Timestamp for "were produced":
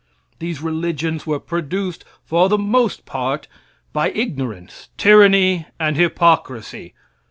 1.27-2.03